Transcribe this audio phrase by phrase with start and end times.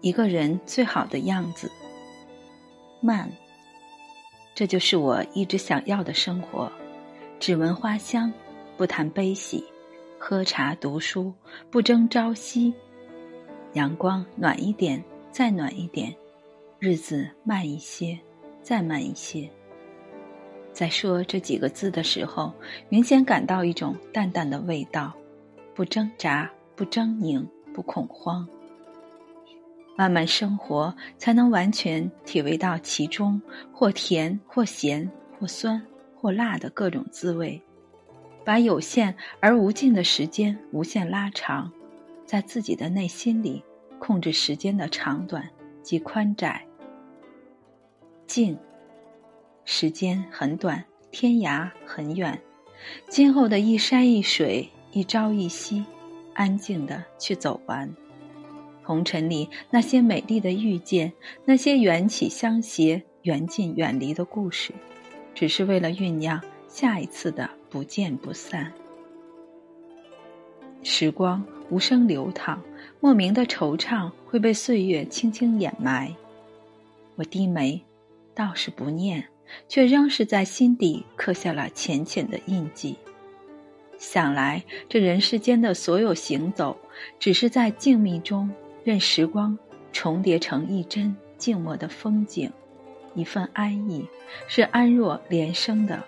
[0.00, 1.70] 一个人最好的样子。
[3.00, 3.30] 慢，
[4.54, 6.70] 这就是我一直想要的生活。
[7.38, 8.32] 只闻花香，
[8.76, 9.64] 不谈悲喜；
[10.18, 11.32] 喝茶读书，
[11.70, 12.72] 不争朝夕。
[13.74, 16.12] 阳光暖一点，再暖一点；
[16.78, 18.18] 日子慢一些，
[18.62, 19.48] 再慢一些。
[20.72, 22.52] 在说这几个字的时候，
[22.88, 25.12] 明显感到一种淡淡的味道，
[25.74, 28.46] 不挣扎，不狰狞，不恐慌。
[29.96, 33.40] 慢慢生活，才能完全体味到其中
[33.72, 35.80] 或甜或咸或酸
[36.16, 37.60] 或辣的各种滋味，
[38.44, 41.70] 把有限而无尽的时间无限拉长，
[42.24, 43.62] 在自己的内心里
[43.98, 45.48] 控制时间的长短
[45.82, 46.64] 及宽窄。
[48.26, 48.56] 静，
[49.64, 52.40] 时间很短，天涯很远，
[53.08, 55.84] 今后的一山一水，一朝一夕，
[56.32, 57.92] 安静的去走完。
[58.82, 61.12] 红尘里那些美丽的遇见，
[61.44, 64.72] 那些缘起相携、缘尽远离的故事，
[65.34, 68.72] 只是为了酝酿下一次的不见不散。
[70.82, 72.62] 时光无声流淌，
[73.00, 76.14] 莫名的惆怅会被岁月轻轻掩埋。
[77.16, 77.82] 我低眉，
[78.34, 79.28] 倒是不念，
[79.68, 82.96] 却仍是在心底刻下了浅浅的印记。
[83.98, 86.78] 想来这人世间的所有行走，
[87.18, 88.50] 只是在静谧中。
[88.82, 89.58] 任时光
[89.92, 92.50] 重叠成一帧静默的风景，
[93.14, 94.06] 一份安逸，
[94.48, 96.02] 是安若连生的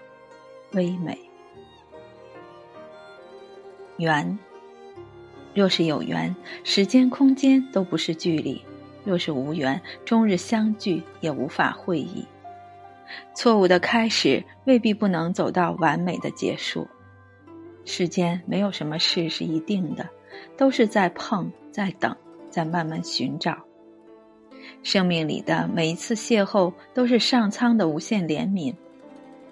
[0.73, 1.19] 微美。
[3.99, 4.39] 缘，
[5.55, 6.35] 若是有缘，
[6.65, 8.63] 时间空间都不是距离；
[9.05, 12.27] 若是无缘，终日相聚也无法会意。
[13.35, 16.89] 错误的开始未必不能走到完美的结束。
[17.85, 20.09] 世间没有什么事是一定的，
[20.57, 22.17] 都是在碰，在等。
[22.53, 23.57] 在慢慢寻找，
[24.83, 28.75] 生命里的每一次邂逅都是上苍的无限怜悯。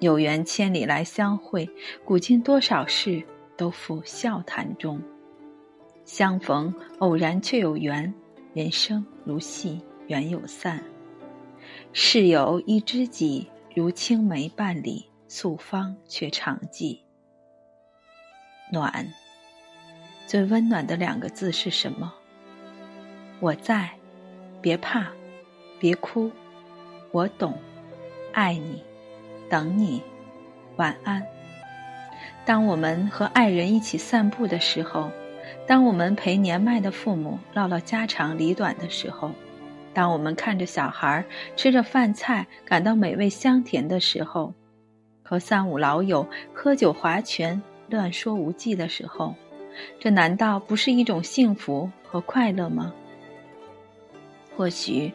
[0.00, 1.69] 有缘千里来相会，
[2.04, 3.22] 古今多少事
[3.56, 5.00] 都付笑谈中。
[6.04, 8.12] 相逢偶然却有缘，
[8.52, 10.82] 人生如戏，缘有散。
[11.92, 17.03] 世有一知己，如青梅半里，素芳却常记。
[18.72, 19.06] 暖，
[20.26, 22.12] 最温暖的两个字是什么？
[23.40, 23.88] 我在，
[24.60, 25.06] 别怕，
[25.78, 26.30] 别哭，
[27.10, 27.56] 我懂，
[28.34, 28.82] 爱你，
[29.48, 30.02] 等你，
[30.76, 31.26] 晚安。
[32.44, 35.10] 当我们和爱人一起散步的时候，
[35.66, 39.30] 当我们陪年迈的父母唠唠家长里短的时候，
[39.94, 41.24] 当我们看着小孩
[41.56, 44.52] 吃着饭菜感到美味香甜的时候，
[45.22, 49.34] 和三五老友喝酒划拳乱说无忌的时候，
[49.98, 52.92] 这难道不是一种幸福和快乐吗？
[54.60, 55.10] 或许，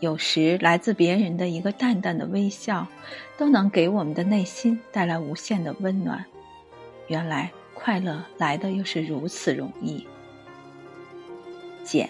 [0.00, 2.86] 有时来自别人的一个淡淡的微笑，
[3.36, 6.24] 都能给我们的内心带来无限的温暖。
[7.08, 10.06] 原来快乐来的又是如此容易。
[11.84, 12.08] 简，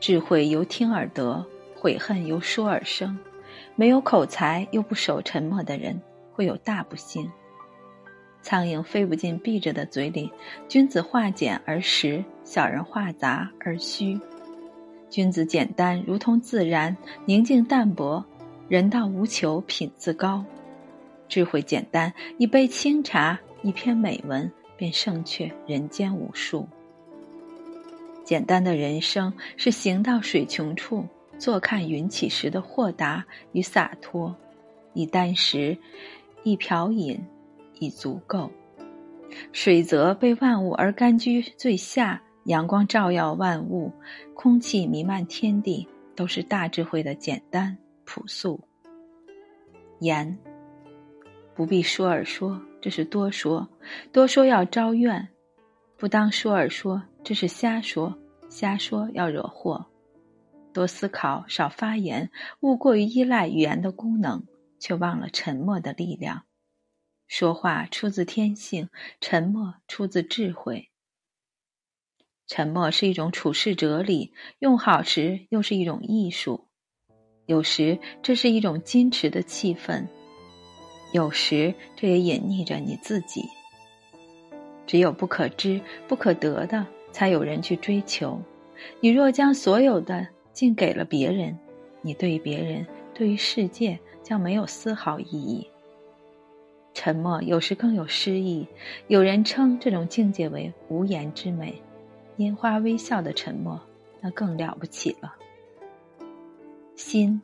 [0.00, 1.44] 智慧由听而得，
[1.76, 3.18] 悔恨由说而生。
[3.76, 6.00] 没有口才又不守沉默的人，
[6.32, 7.30] 会有大不幸。
[8.40, 10.32] 苍蝇飞不进闭着的嘴里，
[10.66, 14.18] 君子化简而实，小人化杂而虚。
[15.12, 16.96] 君子简单，如同自然；
[17.26, 18.24] 宁静淡泊，
[18.66, 20.42] 人道无求，品自高。
[21.28, 26.66] 智慧简单，一杯清茶，一篇美文，便胜却人间无数。
[28.24, 31.06] 简单的人生，是行到水穷处，
[31.36, 33.22] 坐看云起时的豁达
[33.52, 34.34] 与洒脱。
[34.94, 35.76] 一箪食，
[36.42, 37.22] 一瓢饮，
[37.80, 38.50] 已足够。
[39.52, 42.22] 水泽被万物而甘居最下。
[42.44, 43.92] 阳光照耀万物，
[44.34, 48.60] 空气弥漫天地，都是大智慧的简单朴素。
[50.00, 50.36] 言
[51.54, 53.66] 不必说而说，这是多说；
[54.10, 55.28] 多说要招怨，
[55.96, 58.12] 不当说而说，这是瞎说；
[58.48, 59.86] 瞎说要惹祸。
[60.72, 62.30] 多思考，少发言，
[62.60, 64.44] 勿过于依赖语言的功能，
[64.80, 66.44] 却忘了沉默的力量。
[67.28, 68.88] 说话出自天性，
[69.20, 70.88] 沉默出自智慧。
[72.54, 76.66] 沉默是一种处世哲理，用好时又是一种艺术。
[77.46, 80.06] 有时这是一种矜持的气氛，
[81.14, 83.48] 有时这也隐匿着你自己。
[84.86, 88.38] 只有不可知、不可得的，才有人去追求。
[89.00, 91.58] 你若将所有的尽给了别人，
[92.02, 95.66] 你对于别人、对于世界将没有丝毫意义。
[96.92, 98.68] 沉默有时更有诗意，
[99.08, 101.82] 有人称这种境界为无言之美。
[102.42, 103.80] 拈花微笑的沉默，
[104.20, 105.32] 那更了不起了。
[106.96, 107.40] 心，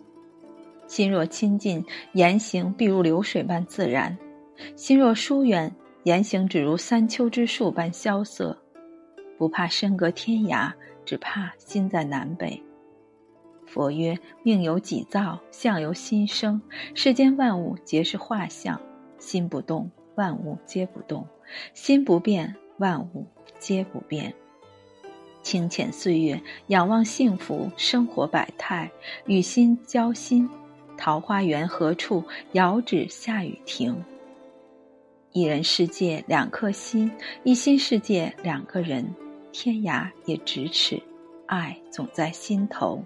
[0.89, 1.85] 心若亲近，
[2.15, 4.17] 言行必如流水般自然；
[4.75, 5.73] 心若疏远，
[6.03, 8.59] 言行只如三秋之树般萧瑟。
[9.39, 10.73] 不怕身隔天涯，
[11.05, 12.61] 只怕心在南北。
[13.67, 16.61] 佛曰：命由己造，相由心生。
[16.95, 18.81] 世间万物皆是画像，
[19.19, 21.23] 心不动，万物皆不动；
[21.73, 23.27] 心不变，万物
[23.61, 24.35] 皆不变。
[25.43, 28.91] 清浅岁月，仰望幸福生活百态，
[29.27, 30.49] 与心交心。
[30.97, 32.25] 桃花源何处？
[32.53, 34.05] 遥指下雨亭。
[35.33, 37.11] 一人世界两颗心，
[37.45, 39.15] 一心世界两个人。
[39.51, 41.03] 天涯也咫尺，
[41.47, 43.03] 爱总在心头。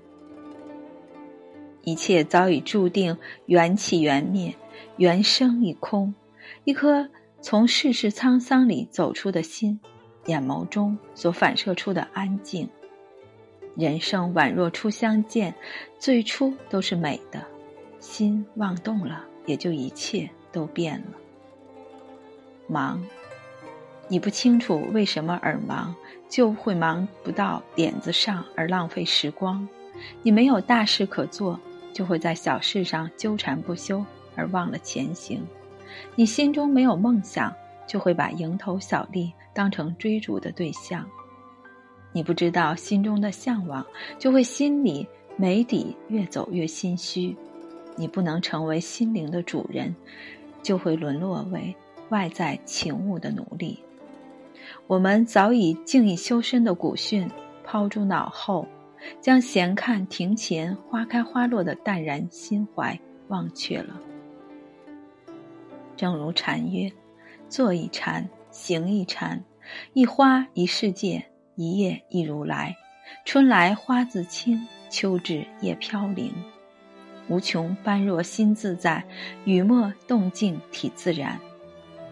[1.82, 4.54] 一切早已注定，缘起缘灭，
[4.96, 6.14] 缘生一空。
[6.64, 7.08] 一颗
[7.40, 9.80] 从世事沧桑里走出的心，
[10.26, 12.68] 眼眸中所反射出的安静。
[13.76, 15.54] 人生宛若初相见，
[15.98, 17.44] 最初都是美的，
[17.98, 21.18] 心妄动了，也就一切都变了。
[22.66, 23.02] 忙，
[24.08, 25.94] 你不清楚为什么而忙，
[26.28, 29.66] 就会忙不到点子上而浪费时光。
[30.22, 31.58] 你没有大事可做。
[31.94, 34.02] 就会在小事上纠缠不休，
[34.34, 35.46] 而忘了前行。
[36.14, 37.54] 你心中没有梦想，
[37.86, 41.08] 就会把蝇头小利当成追逐的对象。
[42.12, 43.86] 你不知道心中的向往，
[44.18, 45.06] 就会心里
[45.36, 47.36] 没底，越走越心虚。
[47.96, 49.94] 你不能成为心灵的主人，
[50.62, 51.74] 就会沦落为
[52.10, 53.78] 外在情物的奴隶。
[54.86, 57.30] 我们早已静以修身的古训
[57.64, 58.66] 抛诸脑后。
[59.20, 62.96] 将闲看庭前花开花落的淡然心怀
[63.26, 64.00] 忘却了。
[65.96, 66.88] 正如禅曰
[67.50, 69.42] ：“坐一禅，行一禅，
[69.94, 71.24] 一花一世界，
[71.56, 72.76] 一叶一如来。
[73.24, 76.30] 春来花自青，秋至叶飘零。
[77.28, 79.02] 无穷般若心自在，
[79.46, 81.40] 雨墨动静体自然。”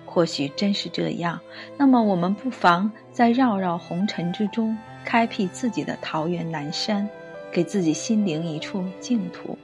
[0.06, 1.38] 或许真是这样，
[1.76, 4.76] 那么我们不妨在绕绕红尘之中。
[5.02, 7.08] 开辟自己的桃源南山，
[7.50, 9.58] 给自己心灵一处净土，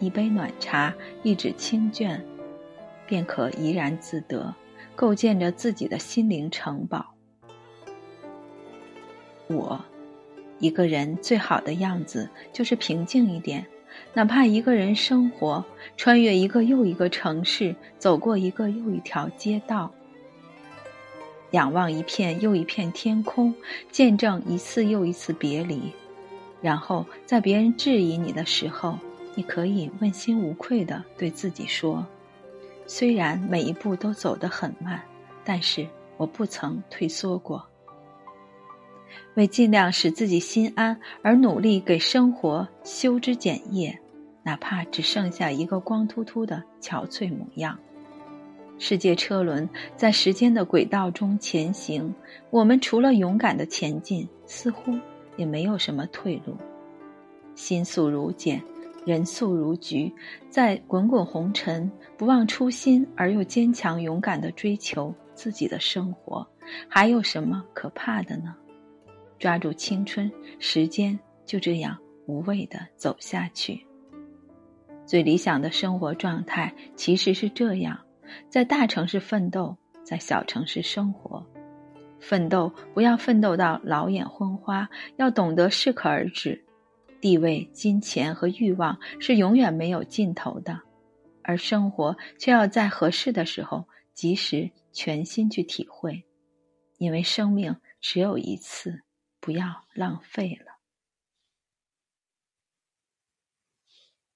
[0.00, 0.92] 一杯暖茶，
[1.22, 2.22] 一纸清卷，
[3.06, 4.54] 便可怡然自得，
[4.94, 7.06] 构建着自己的心灵城堡。
[9.48, 9.84] 我，
[10.58, 13.66] 一个人最好的样子就是平静一点，
[14.12, 15.64] 哪怕一个人生活，
[15.96, 19.92] 穿越一个又一个城市，走过一个又一条街道。
[21.50, 23.54] 仰望一片又一片天空，
[23.92, 25.92] 见证一次又一次别离，
[26.60, 28.98] 然后在别人质疑你的时候，
[29.34, 32.04] 你可以问心无愧的对自己说
[32.86, 35.02] ：“虽然每一步都走得很慢，
[35.44, 35.86] 但是
[36.16, 37.66] 我不曾退缩过。”
[39.34, 43.98] 为尽量使自己心安而努力，给生活修枝剪叶，
[44.42, 47.78] 哪怕只剩下一个光秃秃的憔悴模样。
[48.78, 52.12] 世界车轮在时间的轨道中前行，
[52.50, 54.98] 我们除了勇敢的前进，似乎
[55.36, 56.56] 也没有什么退路。
[57.54, 58.60] 心素如茧，
[59.04, 60.12] 人素如菊，
[60.48, 66.46] 在滚滚红尘，不忘初心而又坚强勇敢的追求自己的生活，
[66.88, 68.54] 还有什么可怕的呢？
[69.38, 73.86] 抓住青春，时间就这样无畏的走下去。
[75.04, 77.98] 最理想的生活状态其实是这样。
[78.48, 81.44] 在大城市奋斗，在小城市生活。
[82.18, 86.63] 奋斗不要奋斗到老眼昏花，要懂得适可而止。
[87.24, 90.82] 地位、金钱和欲望是永远没有尽头的，
[91.42, 96.22] 而生活却要在合适的时候及时全心去体会，
[96.98, 99.00] 因为生命只有一次，
[99.40, 100.73] 不要浪费了。